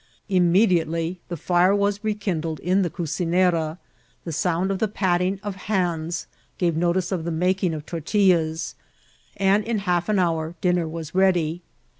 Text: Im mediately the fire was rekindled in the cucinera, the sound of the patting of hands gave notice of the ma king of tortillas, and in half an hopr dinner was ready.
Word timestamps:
Im 0.27 0.51
mediately 0.51 1.19
the 1.29 1.37
fire 1.37 1.75
was 1.75 2.03
rekindled 2.03 2.59
in 2.61 2.81
the 2.81 2.89
cucinera, 2.89 3.77
the 4.23 4.31
sound 4.31 4.71
of 4.71 4.79
the 4.79 4.87
patting 4.87 5.39
of 5.43 5.55
hands 5.69 6.25
gave 6.57 6.75
notice 6.75 7.11
of 7.11 7.23
the 7.23 7.29
ma 7.29 7.53
king 7.55 7.71
of 7.75 7.85
tortillas, 7.85 8.73
and 9.37 9.63
in 9.63 9.77
half 9.77 10.09
an 10.09 10.17
hopr 10.17 10.55
dinner 10.59 10.87
was 10.87 11.13
ready. 11.13 11.61